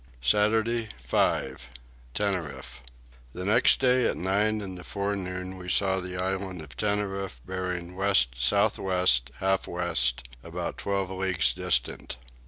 Saturday 0.23 0.89
5. 0.97 1.69
Tenerife. 2.15 2.81
The 3.33 3.45
next 3.45 3.79
day 3.79 4.07
at 4.07 4.17
nine 4.17 4.59
in 4.59 4.73
the 4.73 4.83
forenoon 4.83 5.59
we 5.59 5.69
saw 5.69 5.99
the 5.99 6.17
island 6.17 6.59
of 6.63 6.75
Tenerife 6.75 7.39
bearing 7.45 7.95
west 7.95 8.29
south 8.41 8.79
west 8.79 9.29
half 9.37 9.67
west 9.67 10.27
about 10.43 10.79
twelve 10.79 11.11
leagues 11.11 11.53
distant. 11.53 12.17